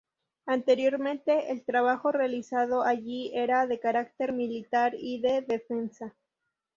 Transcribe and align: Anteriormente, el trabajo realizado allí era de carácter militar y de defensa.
Anteriormente, 0.47 1.51
el 1.51 1.63
trabajo 1.63 2.11
realizado 2.11 2.81
allí 2.81 3.29
era 3.35 3.67
de 3.67 3.79
carácter 3.79 4.33
militar 4.33 4.95
y 4.97 5.21
de 5.21 5.43
defensa. 5.43 6.15